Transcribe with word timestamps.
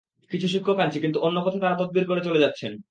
কিছু 0.31 0.47
শিক্ষক 0.47 0.77
আনছি, 0.79 0.97
কিন্তু 0.99 1.17
অন্য 1.21 1.37
পথে 1.45 1.59
তাঁরা 1.59 1.79
তদবির 1.81 2.05
করে 2.07 2.21
চলে 2.23 2.43
যাচ্ছেন। 2.43 2.71